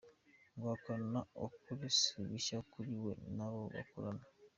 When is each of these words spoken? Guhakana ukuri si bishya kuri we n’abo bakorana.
Guhakana 0.59 1.19
ukuri 1.45 1.87
si 1.99 2.17
bishya 2.29 2.59
kuri 2.71 2.93
we 3.03 3.13
n’abo 3.35 3.61
bakorana. 3.73 4.25